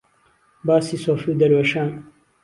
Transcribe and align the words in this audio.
باسی 0.65 0.97
سۆفی 1.03 1.29
و 1.31 1.37
دەروێشان 1.41 1.89